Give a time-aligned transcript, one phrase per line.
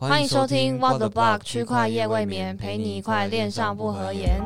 [0.00, 4.40] 欢迎收听 What the Block 区块夜未眠，陪你一块恋上不合言。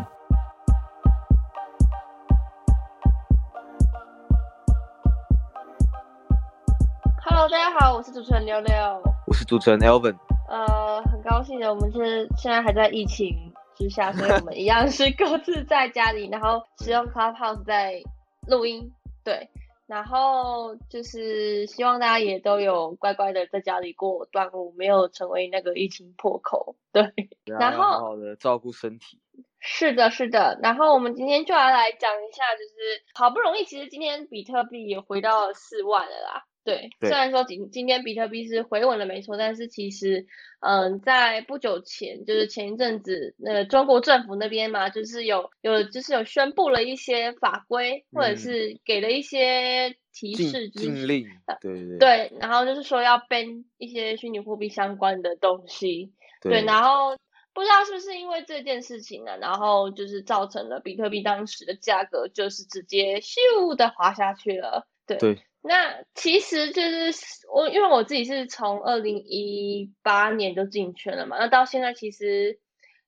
[7.22, 10.16] Hello，大家好，我是主持人六六，我是主持人 Elvin。
[10.48, 18.02] 呃，很高兴的，我们是现在还在疫情之下，所以我们一样是各自在家里，然后使用 Clubhouse 在
[18.46, 18.90] 录音。
[19.22, 19.50] 对。
[19.92, 26.76] 然后就是希望大家也都有乖乖的在家里过端午，没有成为那个疫情破口。
[26.92, 27.12] 对，
[27.44, 29.20] 然后好好的照顾身体。
[29.60, 30.58] 是的，是的。
[30.62, 36.46] 然后我们今天就要来讲一下，就是好不容易，其实今天比特币也回到四万了啦。
[36.64, 40.26] 对，虽然说今今天比特币是回稳了没错，但是其实，
[40.60, 51.26] 嗯，在不久前，就是前一阵子，那个中国政府那边嘛，就是有有就是有宣布了一些法规，或者是给了一些提示，禁令，
[51.60, 57.16] 对对对，然后就是说要 ban 一些虚拟货币相关的东西，对，然后
[57.52, 65.18] 不知道是不是因为这件事情呢，然后就是造成了比特币当时的价格就是直接咻的滑下去了，对。
[65.64, 72.58] 那其实就是我，因为我自己是从二零一八年就进圈了嘛，那到现在其实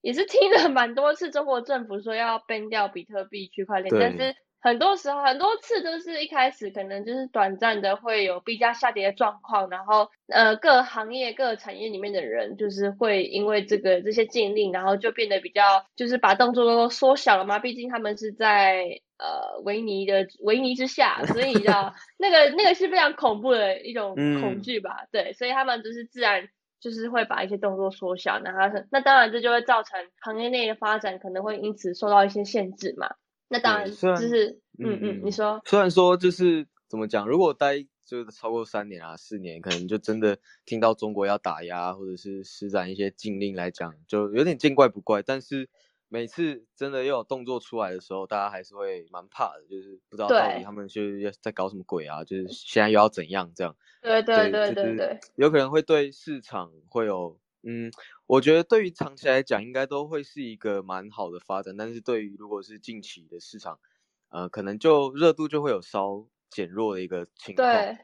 [0.00, 19.00] 也是听了蛮多次中国政府说要 ban 掉比特币区块链，但是很多时候很多次都是一开始可能就是短暂的会有币价下跌的状况，然后呃各行业各产业里面的人就是会因为这个这些禁令，然后就变得比较就是把动作都缩小了嘛，毕竟他们是在。
[19.16, 25.06] 呃，维尼的维尼之下，所以你知道那个那个是非常恐怖的一种恐惧吧？
[25.12, 26.48] 对，所以他们就是自然
[26.80, 33.14] 就是会把一些动作缩小，那他那当然这就会造成行业内的发展可能会因此受到一些限制嘛。
[33.48, 45.70] 那当然就是嗯嗯，你说虽然说就是怎么讲，如果待就是超过三年啊四年，可能就真的听到中国要打压或者是施展一些禁令来讲，就有点见怪不怪，但是。
[46.14, 53.74] 每次真的又有动作出来的时候，大家还是会蛮怕的，就是不知道到底他们就是在搞什么鬼啊，就是现在又要怎样这样？
[54.00, 57.90] 对对对对对，有可能会对市场会有，嗯，
[58.28, 63.80] 我觉得对于长期来讲，应该都会是一个蛮好的发展，但是对于如果是近期的市场，
[64.28, 67.68] 呃，可能就热度就会有稍减弱的一个情况。
[67.68, 67.98] 对，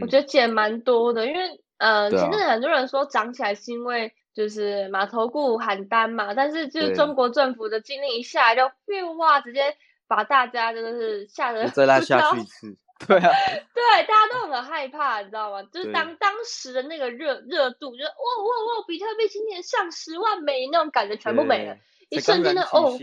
[0.00, 4.14] 我觉得减蛮多的，因为呃，其实很多人说涨起来是因为。
[4.34, 8.62] 就是马头顾喊单嘛，但是就是中国政府的禁令一下来就
[9.18, 9.76] 哇，直接
[10.06, 12.76] 把大家真的是吓得再拉下去一次，
[13.06, 13.32] 对啊，
[13.74, 15.62] 对，大家都很害怕，你知道吗？
[15.72, 21.76] 就是当当时的那个热热度，就是哇哇哇，比特币今年上十万美那种感觉全部没了，
[22.08, 22.96] 一瞬间的哦。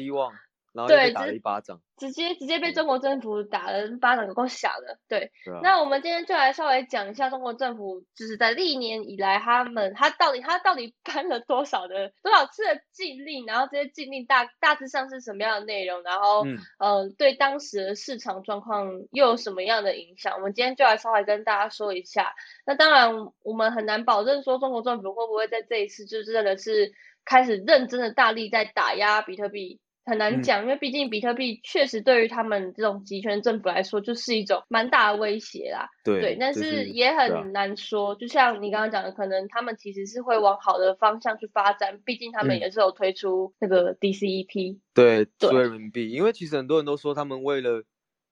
[0.85, 4.99] 对，打了一巴掌，直接直接被中国政府打了巴掌，够响的。
[5.07, 5.31] 对，
[5.63, 16.45] 那我们今天就来稍微讲一下中国政府就是在历年以来，他们他到底他到底颁了多少的多少次的禁令，然后这些禁令大大致上是什么样的内容，然后
[16.79, 20.35] 嗯，对当时的市场状况又有什么样的影响？
[20.35, 22.33] 我们今天就来稍微跟大家说一下。
[22.65, 26.91] 那当然，我们很难保证说中国政府会不会在这一次就真的是
[27.23, 29.79] 开始认真的大力在打压比特币。
[30.07, 35.89] 很难讲，因为毕竟比特币确实对于他们这种集权政府来说，就是一种蛮大的威胁啦。
[36.03, 38.15] 对，但是也很难说。
[38.15, 44.79] 就像你刚刚讲的，可能他们其实是会往好的方向去发展，毕竟他们也是有推出那个 DCEP。
[44.93, 46.09] 对，数位人民币。
[46.09, 47.83] 因为其实很多人都说，他们为了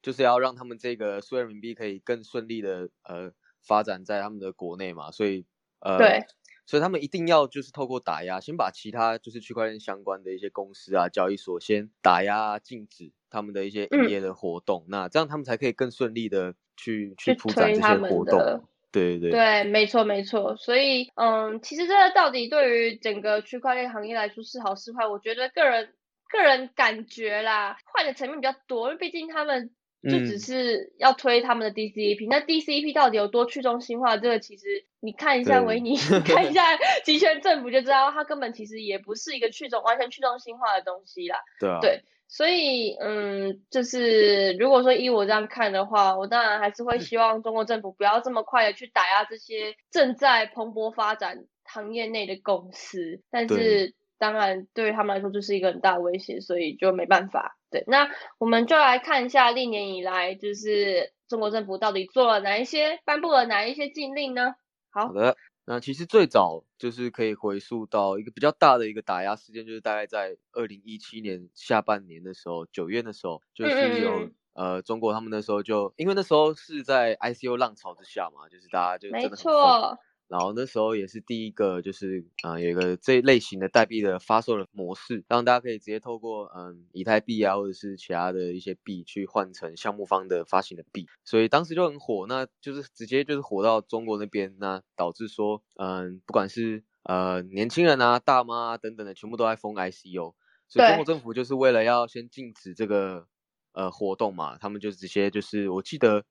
[0.02, 3.32] 就是要让他们这个数位人民币可以更顺利的呃
[3.62, 5.46] 发展在他们的国内嘛，所以
[5.82, 5.98] 呃。
[5.98, 6.24] 对。
[6.66, 18.68] 所以他们一定要就是透过打压，先把其他就是区块链相关的一些公司啊、交易所先打压、禁止他们的一些营业的活动，那这样他们才可以更顺利的去去铺展这些活动。
[18.92, 20.56] 对对对，没错没错。
[20.56, 25.94] 所以嗯，其实这个到底对于整个区块链行业来说是好是坏，我觉得个人
[26.32, 29.72] 个人感觉啦，坏的层面比较多，因为毕竟他们。
[30.10, 34.18] 就只是要推他们的 DCP，那 DCP 到底有多去中心化？
[34.18, 36.62] 这个其实你看一下维尼， 看一下
[37.04, 41.40] 集权政府就知道，它根本其实也不是一个去中完全去中心化的东西啦。
[41.60, 41.80] 对啊。
[41.82, 57.55] 对，所以嗯，就是如果说依我这样看的话，我当然还是会希望中国政府不要这么快的去打压这些正在蓬勃发展行业内的公司，但是当然对于他们来说就是一个很大的威胁，所以就没办法。
[57.72, 64.56] 对，那我们就来看一下历年以来，就是中国政府到底做了哪一些，颁布了哪一些禁令呢？
[64.92, 65.12] 好。
[65.12, 65.36] 的，
[65.66, 100.34] 那其实最早就是可以回溯到一个比较大的一个打压事件，就是大概在二零一七年下半年的时候，九月的时候，就是有呃中国他们那时候就因为那时候是在 ICO 浪潮之下嘛，就是大家就没错，然后那时候也是第一个，就是啊有一个这类型的代币的发售的模式，让大家可以直接透过嗯以太币啊或者是其他的一些币去换成项目方的发行的币，所以当时就很火，那就是直接就是火到中国那边，那导致说嗯不管是呃年轻人啊大妈啊等等的全部都在封 ICO，
[100.68, 103.28] 所以中国政府就是为了要先禁止这个
[103.74, 106.26] 呃活动嘛，他们就直接就是我记得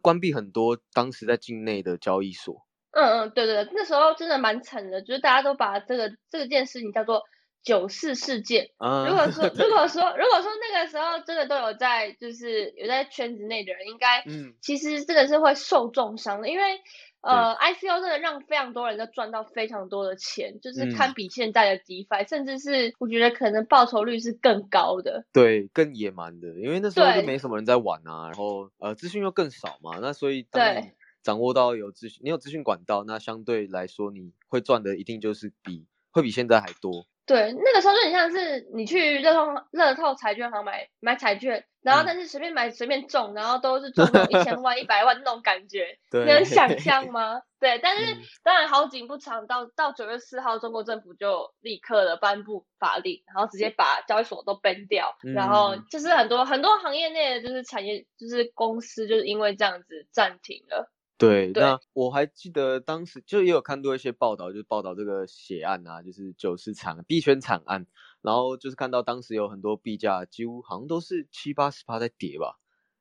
[0.00, 2.63] 关闭很多当时在境内的交易所。
[2.94, 7.22] 嗯嗯，对对对，那时候真的蛮惨的，就是大家都把这个这件事情叫做
[7.62, 8.68] 九四事件。
[8.78, 16.80] 如果说 如果说如果说那个时候真的都有在就是有在圈子内的人，应该嗯，其实真的是会受重伤的，因为
[17.22, 25.24] 呃，ICO 真的让非常多人都赚到非常多的钱，就是堪比现在的 DeFi，甚至是我觉得可能报酬率是更高的。
[25.32, 30.92] 对，更野蛮的，因为那时候就没什么人在玩啊，然后呃，资讯又更少嘛，那所以对。
[31.24, 37.06] 掌握到有资讯，你有资讯管道，那相对来说你会赚的一定就是比会比现在还多。
[37.26, 47.40] 对，那个时候就很像是你去乐透乐透彩券行买买彩券，然后但是随便买随便中，然后都是中一千万 一百万那种感觉， 能想象吗？
[47.58, 60.90] 对，但是当然好景不长，到到九月四号，中国政府就立刻的颁布法令，然后直接把交易所都 ban 掉，然后就是很多很多行业内的就是产业就是公司就是因为这样子暂停了。
[61.16, 67.86] 对，那我还记得当时就也有看到一些报道，就是报道这个血案啊，就是九市惨币圈惨案，
[68.20, 72.58] 然后就是看到当时有很多币价几乎好像都是七八十趴在跌吧，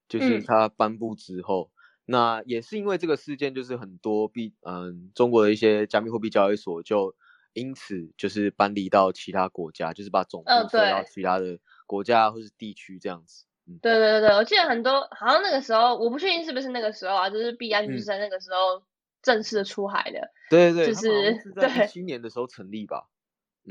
[0.08, 1.72] 就是它颁布之后，
[2.06, 7.16] 那也是因为这个事件，就是很多币，嗯，中国的一些加密货币交易所就
[7.54, 11.58] 因此就是搬离到其他国家，就是把总部设到其他的
[11.88, 13.46] 国家或是地区这样子。
[13.82, 18.84] 对对对我记得很多，好像那个时候我不确定是不是那个时候啊，就是毕安就是在那个时候
[19.22, 20.32] 正式的出海的。
[20.50, 23.08] 对对对，就是在一七年的时候成立吧。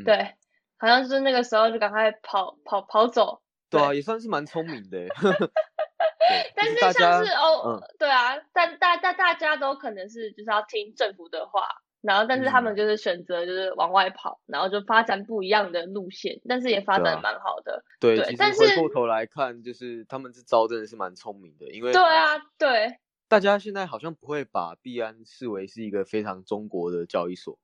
[0.04, 0.34] 对，
[0.78, 3.42] 好像就是那个时候就赶快跑跑跑走。
[3.68, 5.06] 对啊，也算是蛮聪明的。
[6.56, 11.68] 但是像是哦，对啊，但大大大家都可能是就是要听政府的话。
[12.02, 17.84] 然后，但是他们就是选择就是往外跑，然后就发展不一样的路线，但是也发展蛮好的。
[18.00, 27.56] 对，但是回过头来看，就是他们这招真的是蛮聪明的，因为对啊，对，大家现在好像不会把币安视为是一个非常中国的交易所，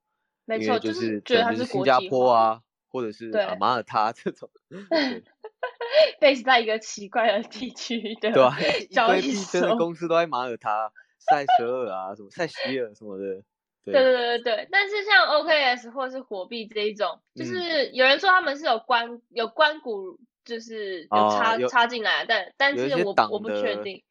[0.45, 4.49] 没错，就是觉得它是新加坡啊，或者是马耳他这种，
[6.21, 8.31] 被在一个奇怪的地区的
[8.89, 13.43] 交易所，的公司都在马耳他、塞舌尔啊，什么塞西尔什么的。
[13.85, 13.93] 对。
[13.93, 24.03] 对对对对，但是像 OKS 或是火币这一种，就是有人说他们是有关有关谷，就是有插插进来，但但是我我不确定，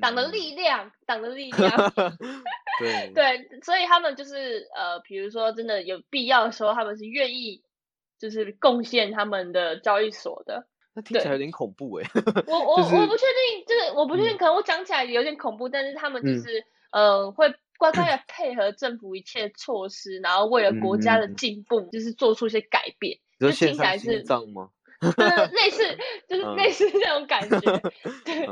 [0.00, 1.70] 党的力量，党的力量，
[2.80, 3.12] 对。
[3.14, 7.62] 对，所以他们就是呃，比如说真的有必要的时候，他们是愿意
[8.18, 10.66] 就是贡献他们的交易所的。
[10.94, 12.10] 那听起来有点恐怖哎，
[12.46, 17.54] 我我我不确定，就是我不确定，可能我讲起来有点恐怖，但是他们就是呃会。
[17.82, 23.18] 乖乖的配合政府一切措施，然后为了国家的进步，就是做出一些改变。
[23.40, 24.70] 就听起来是这样吗？
[25.00, 25.98] 类似，
[26.28, 27.58] 就是类似这种感觉。
[28.24, 28.46] 对，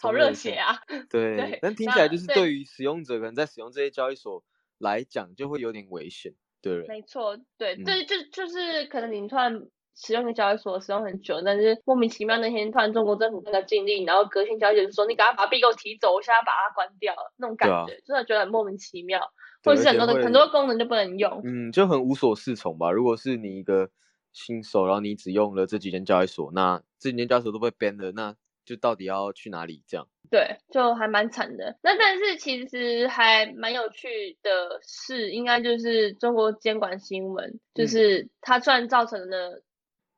[0.00, 0.80] 好热血啊！
[1.10, 4.42] 对，但听起来就是对于使用者，可能在使用这些交易所
[4.78, 6.32] 来讲，就会有点危险。
[6.62, 9.66] 对，没错，对，对，就就是可能你突然。
[9.96, 19.32] 使用的交易所使用很久，但是莫名其妙那天突然中国政府那个禁令，然后隔天交易就说你赶快把币给我提走，我现在把它关掉了，那种感觉真的觉得很莫名其妙，
[19.64, 22.92] 或者是很多的很多功能就不能用，嗯，就很无所适从吧。
[22.92, 23.88] 如果是你一个
[24.34, 28.36] 新手，然后你只用了这几间交易所，那这几间交易所都被 ban 了，那
[28.66, 29.82] 就到底要去哪里？
[29.88, 31.78] 这样对，就还蛮惨的。
[31.82, 39.62] 那但是其实还蛮有趣的是，应该就是中国监管新闻，就是它虽然造成了。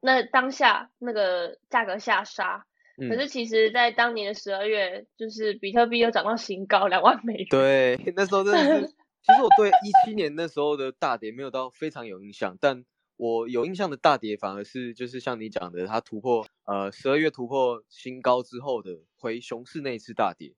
[0.01, 2.65] 那当下那个价格下杀，
[2.97, 7.47] 可是其实，在当年的十二月，就是比特币又涨到新高两万美元。
[7.51, 8.87] 对， 那时候真的是，
[9.23, 12.85] 其实我对一七年那时候的大跌没有到非常有印象，但
[13.17, 20.55] 我有印象的大跌反而是就是像你讲的，它突破呃十二月突破新高之后的回熊市那一次大跌。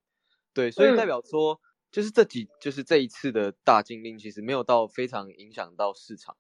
[0.52, 6.37] 对，所以代表说，就是这几就是这一次的大禁令，其实没有到非常影响到市场。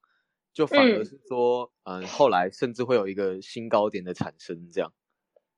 [0.60, 4.92] 就反而是说，嗯，后来甚至会有一个新高点的产生，这样。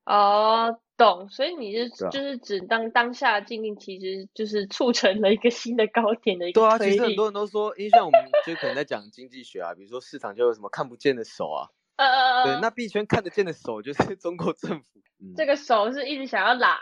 [0.04, 1.28] 哦，懂。
[1.28, 11.66] 所以你是就是指当当下禁令，其实就是促成了一个新的高点的一个对啊，其实很多人都说，因为像我们就可能在讲经济学啊，比如说市场就有什么看不见的手啊。
[11.98, 12.44] 呃呃呃。
[12.44, 14.86] 对，那币圈看得见的手就是 中国政府。
[15.36, 16.78] 这个手是一直想要拉。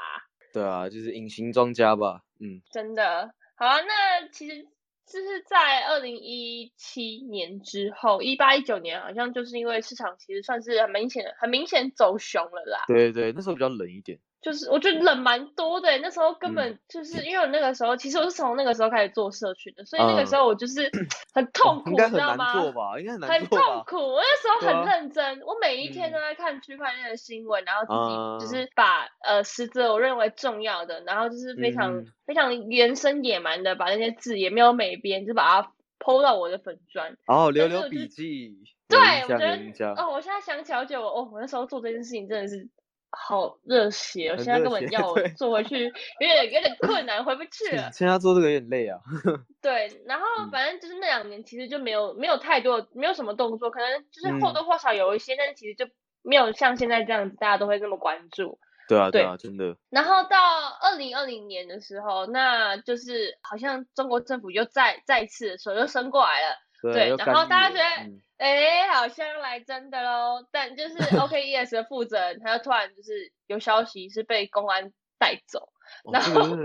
[0.52, 2.20] 对啊，就是隐形庄家吧。
[2.38, 2.60] 嗯。
[2.70, 3.32] 真的。
[3.54, 4.66] 好啊，那其实。
[5.10, 12.84] 就是在二零一七年之后，一八一九年好像就是因为市场其实算是很明显、很明显走熊了啦。
[12.86, 14.20] 对对，那时候比较冷一点。
[14.40, 20.90] 就是我觉得冷蛮多的，那时候根本就是因为我那个时候，其实我是从那个时候开始做社群的，所以那个时候我就是
[21.34, 22.52] 很痛苦，你知道吗？
[22.54, 38.56] 做吧，应该很难做很痛苦，我那时候很认真，我每一天都在看区块链的新闻，然后自己就是把呃实则我认为重要的，然后就是非常非常原生野蛮的把那些字也没有美编，就把它抛到我的粉砖，哦，留留笔记。
[38.88, 39.56] 对，我觉得
[39.96, 42.68] 哦，我现在想起来，我觉得我哦，我那时候做这件事情真的是。
[43.10, 44.30] 好热血！
[44.30, 47.90] 我现在根本要坐回去，有点有点困难，回不去了。
[47.92, 48.98] 现在做这个有点累啊。
[49.60, 55.86] 对，然后反正就是那两年，其实就没有没有太多，没有什么动作，可能就是或多或少有一些，但是其实就
[56.22, 58.58] 没有像现在这样子，大家都会这么关注。
[58.88, 59.76] 对啊，对啊，真的。
[59.88, 60.38] 然后到
[60.82, 66.56] 二零二零年的时候，那就是好像中国政府又再再次手又伸过来了。
[66.82, 68.10] 对，然后大家觉得，
[68.40, 70.46] 哎，好像来真的喽。
[70.50, 75.68] 但就是 OKES 的负责人，他就突然就是有消息是被公安带走。
[76.12, 76.56] 然后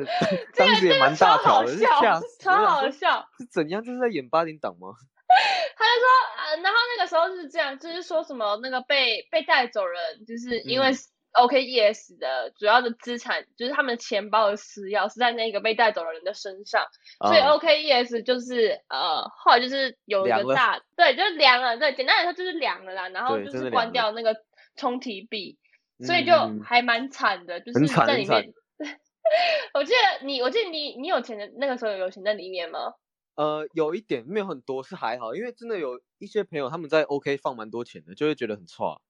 [0.54, 1.76] 这个 也蛮大条的，
[2.40, 3.28] 超好笑。
[3.38, 3.84] 是怎样？
[3.84, 4.88] 就是在演八零档吗？
[5.76, 10.92] 他就说，啊，然后那个时候是这样，就是说什么那个被被带走人，就是因为。
[11.36, 16.86] OKES 的主要的资产就是他们钱包的私钥是在那个被带走的人的身上，
[17.20, 24.36] 所以 OKES 就是呃后来就是有一个大对，就是凉了，对，简单来说就是凉了啦，然后就是关掉那个
[24.76, 25.58] 充提币，
[26.06, 28.54] 所以就还蛮惨的，就是在里面。
[29.74, 32.94] 我记得你，我记得你，你有钱的那个时候有钱在里面吗？
[33.36, 39.02] 呃，有一点没有很多，是还好，因为真的有一些朋友他们在 OK 放蛮多钱的，就会觉得很差。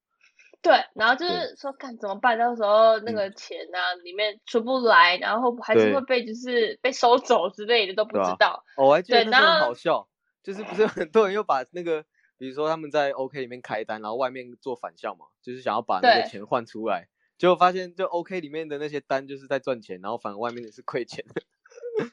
[0.66, 8.64] 对，然后就是说看怎么办，到时候那个钱呢里面出不来，然后还是会被就是被收走之类的都不知道。
[8.76, 10.08] 我还记得那很好笑，
[10.42, 12.04] 就是不是很多人又把那个，
[12.36, 17.06] 比如说他们在 OK 里面开单，然后外面做反向嘛，就是想要把那个钱换出来，
[17.38, 21.24] 结果发现就 OK 里面的那些单就是在赚钱，然后反而外面的是亏钱。
[21.96, 22.06] 对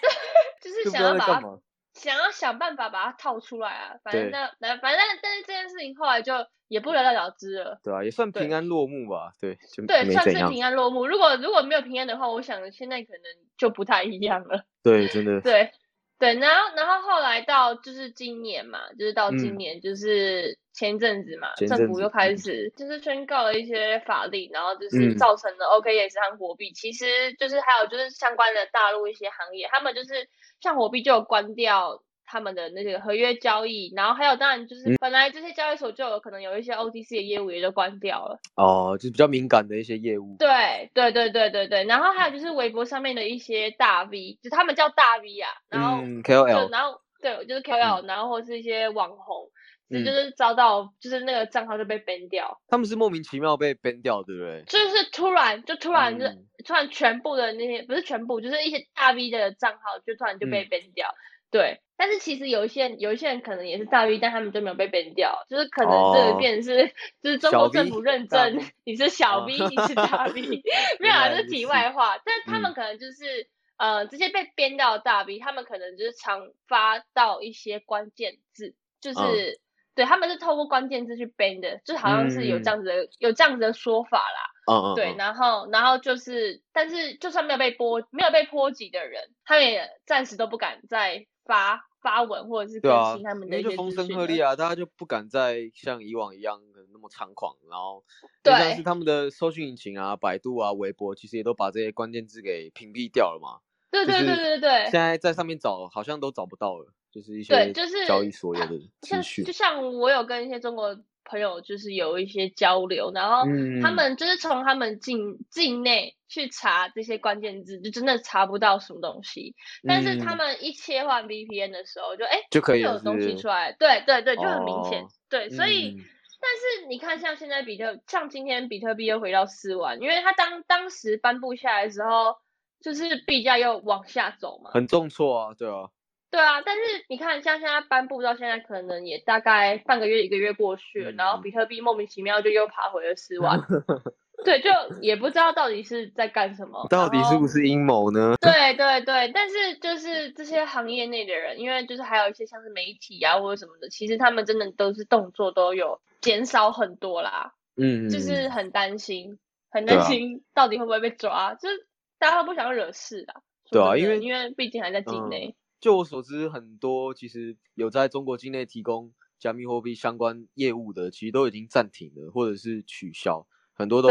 [0.00, 0.10] 对，
[0.60, 1.60] 就是想要把它。
[1.94, 6.32] 想要想办法把它套出来啊，反正那那反正但是这件事情后来就
[6.68, 7.80] 也不了了了之了。
[7.82, 9.32] 对啊，也算平安落幕吧。
[9.40, 11.06] 对，对，算是平安落幕。
[11.06, 13.22] 如果如果没有平安的话，我想现在可能
[13.58, 14.64] 就不太一样了。
[14.82, 15.40] 对，真的。
[15.42, 15.72] 对
[16.20, 30.28] 对，然后然后后来到就是今年嘛，就是到今年就是前阵子嘛，政府又开始就是宣告了一些法令，然后就是造成了 OKS 和货币，其实就是还有就是相关的大陆一些行业，他们就是。
[30.62, 38.38] 像火币就有关掉他们的那些合约交易，然后还有当然就是本来这些交易所就有可能有一些 OTC 的业务也就关掉了。
[38.54, 40.36] 哦，就是比较敏感的一些业务。
[40.38, 49.50] 对对对对对对，然后还有就是微博上面的一些大 V，就他们叫大 V 啊，然后 KOL，然后对，就是 KOL，然后或是一些网红。
[49.92, 52.60] 这就是遭到，就是那个账号就被 ban 掉。
[52.68, 54.62] 他们是莫名其妙被 ban 掉，对不对？
[54.68, 56.26] 就是突然，就突然就
[56.64, 61.12] 突然全部的那些，不是全部，就是一些大 V 的账号就突然就被 ban 掉。
[61.50, 66.92] 对，但是其实有一些有一些人可能也是大 V，但他们就没有被 ban 掉，就是可能这个变是
[67.22, 70.62] 就是中国政府认证你是小 V，你是大 V，
[71.00, 72.18] 没有啊，这是题外话。
[72.24, 79.60] 但是他们可能就是呃这些被编掉的大 V，他们可能就是常发到一些关键字，就是。
[79.92, 84.50] 对，他们是透过关键字去 ban 的，就好像是有这样子的有这样子的说法啦。
[84.70, 84.94] 嗯嗯。
[84.94, 96.60] 对，然后然后就是，但是就算没有被波没有被波及的人，他们也暂时都不敢再发发文或者是更新他们的一些风声鹤唳啊，大家就不敢再像以往一样
[96.92, 98.04] 那么猖狂，然后
[98.42, 103.60] 对，像是他们的搜寻引擎啊，百度啊、微博，其实也都把这些关键字给屏蔽掉了嘛。
[103.90, 104.70] 对对对对对。
[104.84, 106.92] 现在在上面找，好像都找不到了。
[107.12, 113.44] 就是一些对，就是交易所有的资讯，就像我有跟一些中国朋友，就是有一些交流，然后
[113.82, 119.54] 他们就是从他们境境内去查这些关键字，就真的查不到什么东西。
[119.86, 125.04] 但是他们一切换 VPN 的时候，就哎就可以有东西出来，对对对，就很明显。
[125.28, 125.96] 对，所以
[126.42, 132.36] 但是你看，像现在比特，像今天比特币又回到四万，因为它当当时颁布下来的时候，
[132.80, 135.90] 就是币价又往下走嘛，很重挫啊，对啊。
[136.30, 143.60] 对啊，但是你看，像现在颁布到现在，可能也大概半个月、一个月过去了，然后比特币莫名其妙就又爬回了四万。
[144.44, 144.70] 对，就
[145.02, 148.36] 也不知道到底是在干什么，到底是不是阴谋呢？
[148.40, 157.52] 对对对，但是就是这些行业内的人，因为就是还有一些像是媒体啊或者什么的，其实他们真的都是动作都有减少很多啦。
[157.76, 159.38] 嗯，就是很担心，
[159.70, 161.86] 很担心到底会不会被抓，就是
[162.18, 163.42] 大家都不想惹事啊。
[163.70, 165.54] 对啊，因为因为毕竟还在境内。
[165.80, 174.08] 就我所知，很多其实有在中国境内提供加密货币相关业务的，其实都已经暂停了，或者是取消，很多都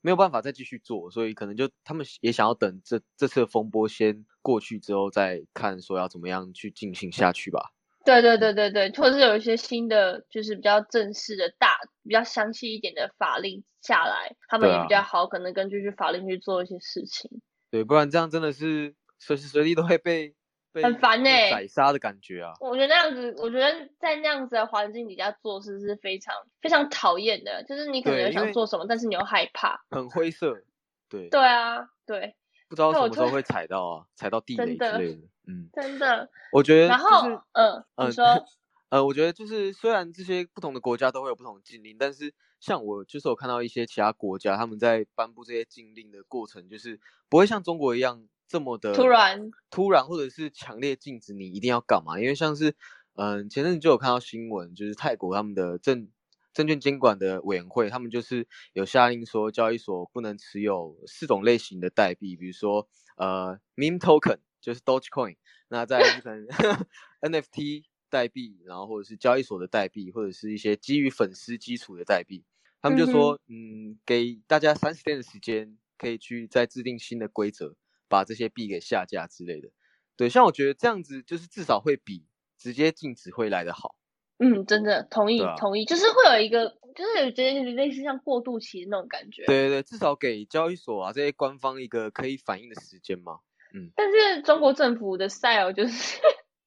[0.00, 7.72] 没有办法再继续做，所以可能就他们也想要等这这次风波先过去之后，再看说要怎么样去进行下去吧。
[8.04, 17.40] 对对对对对，或者是有一些新的，就是比较正式的大、比较详细一点的法令下来，他们也比较好，可能根据法令去做一些事情。
[17.70, 20.34] 对，不然这样真的是随时随地都会被
[20.80, 22.52] 很烦哎，宰杀的感觉啊！
[22.60, 30.62] 我觉得那样子，我觉得在那样子的环境底下做事是非常非常讨厌的，就是你可能想做什么，但是你又害怕，很灰色。
[31.08, 31.28] 对。
[31.28, 32.36] 对啊，对。
[32.68, 35.28] 不知道什么时候会踩到啊，踩到地雷之类的。
[35.46, 38.24] 嗯，真的，我觉得，然后，嗯，你说，
[38.88, 46.98] 呃，我觉得就是虽然这些不同的国家都会有不同的禁令，但是像我就是我看到一些其他国家他们在颁布这些禁令的过程，就是
[47.28, 52.76] 不会像中国一样这么的突然，突然或者是强烈禁止你一定要干嘛，因为像是，
[53.14, 56.08] 嗯，前阵子就有看到新闻，就是泰国他们的证
[56.52, 64.38] 证券监管的委员会，他们就是有下令说交易所不能持有四种类型的代币，比如说，呃，meme token。
[64.62, 65.38] 就是 Dogecoin，
[65.70, 66.46] 那在可能
[67.20, 72.44] NFT 代币，然后或者是交易所的代币，或者是一些基于粉丝基础的代币，
[72.80, 77.74] 他们就说，嗯，给大家三十天的时间，可以去再制定新的规则，
[78.12, 79.70] 把这些币给下架之类的。
[80.18, 82.26] 对，像我觉得这样子，就是至少会比
[82.58, 83.96] 直接禁止会来的好。
[84.38, 89.46] 嗯，真的同意同意，就是会有一个，就是有觉得类似像过渡期的那种感觉。
[89.46, 93.38] 对对对，至少给交易所啊这些官方一个可以反应的时间嘛。
[93.72, 96.20] 嗯，但是中国政府的 style 就是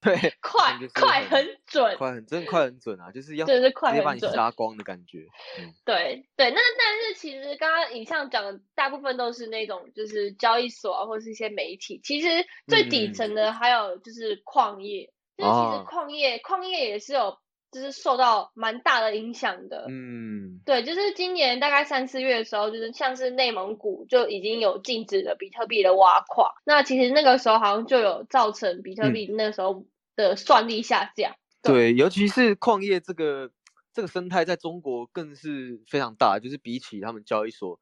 [0.05, 5.27] 对快快很准，快很真的快很准啊，就是要对是快很准，杀光的感觉。
[5.59, 12.27] 嗯， 对对，那但是其实刚刚影像讲的大部分都是那种就是交易所啊，或是一些媒体，其实
[12.67, 17.37] 最底层的还有就是矿业，就是其实矿业矿业也是有。
[17.71, 29.83] 就是受到蛮大的影响的，嗯，对，就是今年大概三四月的时候，就是像是内蒙古就已经有禁止了比特币的挖矿，那其实那个时候好像就有造成比特币那时候
[30.15, 31.35] 的算力下降。
[31.61, 33.51] 对，尤其是矿业这个
[33.93, 37.79] 这个生态在中国更是非常大，就是比起他们交易所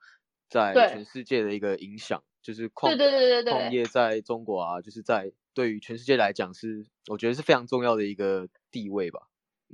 [0.49, 9.27] 在全世界的一个影响，就是矿对对对对对矿业在中国啊，就是在对于全世界来讲是我觉得是非常重要的一个地位吧。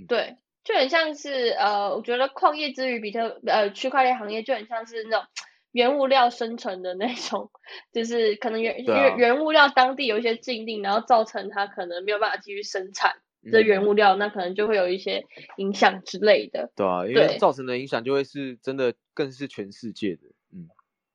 [0.08, 5.28] 对，就很像是呃，我觉得矿业之于比特呃区块链行业就很像是那种
[5.72, 7.52] 原物料生成的那种，
[7.94, 13.18] 就是可能原原原物料当地有一些禁令，然后造成它可能没有办法继续生产
[13.52, 15.26] 这原物料，那可能就会有一些
[15.58, 16.72] 影响之类的。
[16.76, 20.22] 对啊，因为造成的影响就会是真的更是全世界的，
[20.54, 20.68] 嗯。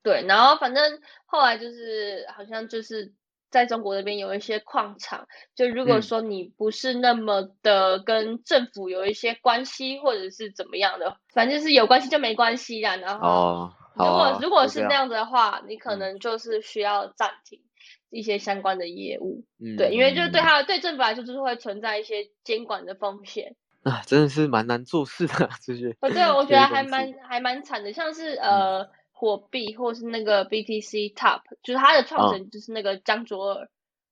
[0.03, 3.13] 对，然后反正后来就是好像就是。
[3.51, 12.97] 在中国那边有一些矿场，就如果说你不是那么的跟政府有一些关系，或者是怎么样的，反正是有关系就没关系啦。
[12.97, 17.61] 然后，如果如果是那样子的话，你可能就是需要暂停
[18.11, 19.45] 一些相关的业务。
[19.77, 23.57] 对，因为就是对他对政府来说，就是会存在一些监管的风险。
[23.83, 25.97] 啊，真的是蛮难做事的这些。
[26.01, 28.89] 哦对，我觉得还蛮还蛮惨的，像是呃。
[29.17, 33.69] 火币或是那个 BTC Top，就是它的创始人就是那个江卓尔。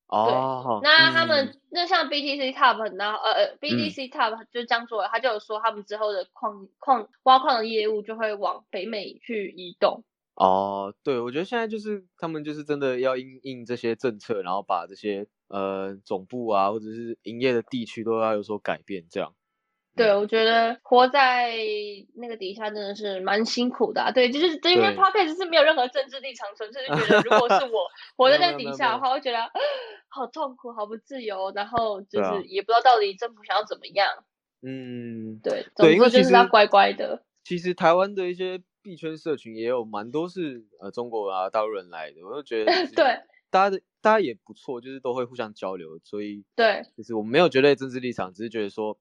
[0.07, 0.79] 哦。
[0.83, 10.03] 那他们那像 BTC Top，然后呃呃 BTC Top 就是江卓尔，他就有说他们之后的矿矿挖矿的业务就会往北美去移动。
[10.35, 19.35] 哦，对，我觉得现在就是他们就是真的要应应这些政策，然后把这些呃总部啊或者是营业的地区都要有所改变，这样。
[19.95, 21.53] 对，我觉得活在
[22.15, 24.11] 那个底下真的是蛮辛苦的。
[24.11, 29.37] 对，就是这边 podcast 是没有任何政治立场，纯粹是觉得如果是我 活在那个底下的话，我觉得
[30.09, 34.07] 好痛苦，好不自由，然后就是也不知道到底政府想要怎么样。
[34.63, 37.23] 嗯，对，对，因为就是要乖乖的。
[37.43, 43.19] 其实台湾的一些币圈社群也有蛮多是呃中国啊大陆人来的，我就觉得 对，
[43.51, 48.97] 大家的大家也不错，就是都会互相交流，所以对，就是我们没有绝对政治立场，只是觉得说。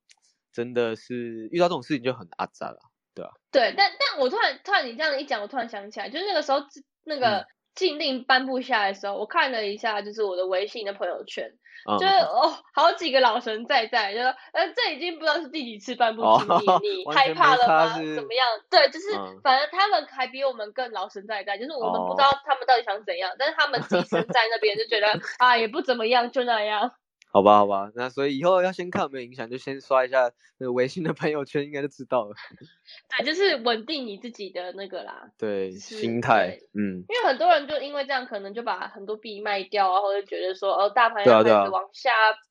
[0.53, 2.79] 真的是遇到这种事情就很阿杂了，
[3.15, 3.31] 对啊？
[3.51, 6.61] 对，但但我突然突然你这样一讲，我突然想起来，就是那个时候
[7.05, 11.51] 那个禁令颁布下来的时候，我看了一下，就是我的微信的朋友圈，
[11.99, 17.95] 就是哦，好几个老神在在，就说呃，这已经不知道是第几次颁布禁令，你 害怕了吗？
[18.15, 18.47] 怎么样？
[18.71, 19.13] 对，就是
[19.43, 26.93] 反正他们还比我们更老神在在，就是我们不知道他们到底想怎样，但是他们自己身在那边就觉得 啊，也不怎么样，就那样。
[27.33, 32.35] 好吧，好吧，那所以以后要先看有没有影响，就先刷一下那个微信的朋友圈，应该就知道了。
[33.17, 35.31] 对，就是稳定你自己的那个啦。
[35.39, 37.03] 对，心态，嗯。
[37.09, 42.11] 因为很多人就因为这样，可能就把很多币卖掉啊，或者觉得说，哦，大盘要开始往下，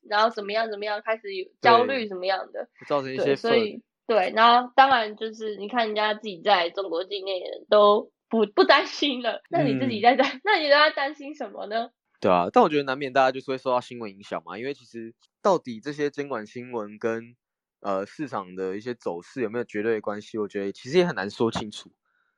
[0.10, 3.36] 然后怎么样怎么样，开始有焦虑什么样的，造成一些。
[3.36, 7.40] 所以，对，然后当然就是你看人家自己在中国境内
[7.70, 11.92] 都不不担心了，那你自己在担，那你在担心什么呢？
[12.22, 17.36] 对啊，但我觉得难免大家就是会受到新闻影响嘛，因为其实到底这些监管新闻跟
[17.80, 21.92] 呃市场的一些走势有没有绝对的关系，我觉得其实也很难说清楚。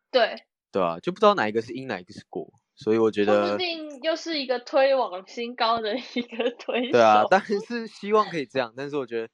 [0.10, 6.90] 对，对啊，就不知道哪一个是因，哪一个是果，所以我觉得说不定又是一个推往新高的一个推。
[6.90, 9.28] 对啊，当然是希望可以这样，但是我觉得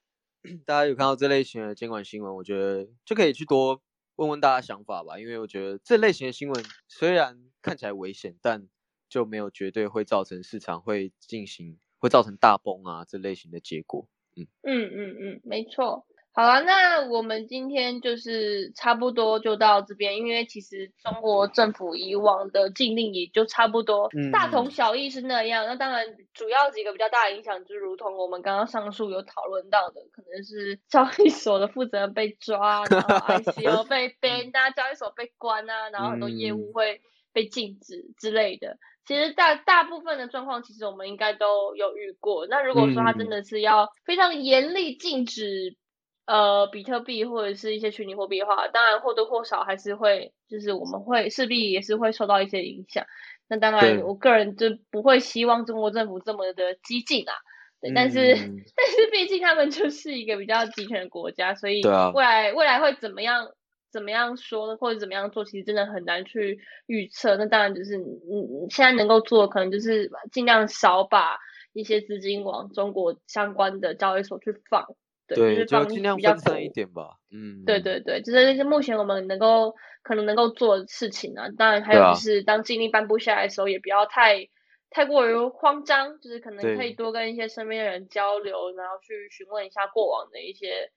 [0.65, 3.79] 大家有看到这类型的监管新闻，我觉得就可以去多
[4.15, 8.67] 问问大家想法吧，因为我觉得这类型的新闻虽然看起来危险，但
[9.09, 16.05] 就没有绝对会造成市场会进行会造成大崩啊这类型的结果，嗯嗯嗯嗯，没错。
[16.31, 25.65] 好了，那我们今天就是差不多就到这边，因为其实中国政府以往的禁令也就差不多大同小异是那样。
[25.65, 37.01] 那当然，主要几个比较大的影响就如同我们刚刚上述有讨论到的，可能是 交易所的负责人被抓，然后 ICO 被 ban，大家交易所被关啊，然后很多业务会
[37.33, 38.77] 被禁止之类的。
[39.09, 42.45] 其实大大部分的状况，其实我们应该都有遇过。
[42.45, 45.75] 那如果说他真的是要非常严厉禁止，
[46.27, 53.03] 呃，比特币或者是一些虚拟货币的话，当然或多或少还是会，就是我们会势必也是会受到一些影响。
[53.47, 57.33] 那当然，我个人就不会希望中国政府这么的激进啊。
[57.81, 58.19] 对，但是
[58.77, 61.81] 但是毕竟他们就是一个比较集权的国家，所以
[62.13, 63.47] 未来未来会怎么样？
[63.91, 67.37] 怎么样说或者怎么样做，其实真的很难去预测。
[67.37, 71.37] 那当然就是，你，现在能够做，可能就是尽量少把
[71.73, 74.85] 一些资金往中国相关的交易所去放，
[75.27, 77.17] 对，就是尽量分散一点吧。
[77.31, 81.47] 嗯，对对对，就是目前我们能够可能能够做的事情啊。
[81.57, 84.49] 当然还有就是，当禁令颁布下来的时候，也不要太
[84.89, 90.91] 太过于慌张，就是可能可以多跟一些身边的人交流，然后去询问一下过往的一些。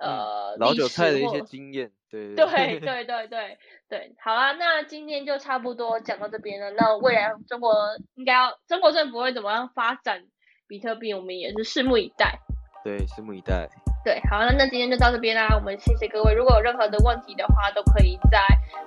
[0.00, 3.58] 呃，老韭菜的一些经验， 对对对对对 对
[3.88, 6.70] 对，好啦，那今天就差不多讲到这边了。
[6.70, 7.74] 那未来中国
[8.14, 10.24] 应该要中国政府会怎么样发展
[10.66, 12.38] 比特币，我们也是拭目以待。
[12.82, 13.68] 对，拭目以待。
[14.02, 15.54] 对，好，那那今天就到这边啦。
[15.54, 18.40] 我们谢谢各位，如果有任何的问题的话，都可以在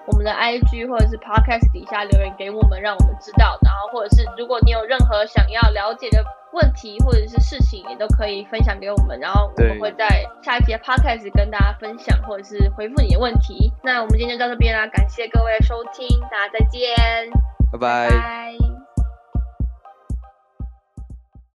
[0.07, 3.59] 我们的 IG 或者是 Podcast 底下留言给我们，让我们知道。
[3.61, 9.19] 然后或者是如果你有任何想要了解的问题或者是事情，也都可以分享给我们。
[9.19, 10.07] 然后我们会在
[10.41, 13.71] 下一节 Podcast 跟大家分享，或者是回复你的问题。
[13.83, 16.95] 那我们今天就到这边啦，感谢各位的收听，大家再见，
[17.71, 18.62] 拜拜。